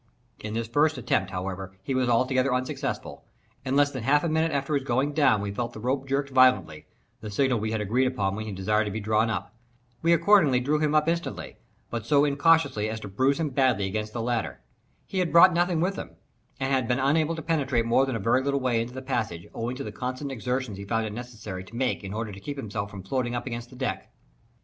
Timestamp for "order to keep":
22.11-22.57